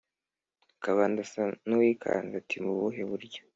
[0.83, 3.41] kabanda asa nuwikanze ati"mubuhe buryo